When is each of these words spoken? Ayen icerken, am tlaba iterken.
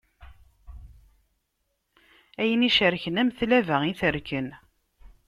Ayen 2.41 2.65
icerken, 2.69 3.19
am 3.21 3.29
tlaba 3.37 3.77
iterken. 3.91 4.47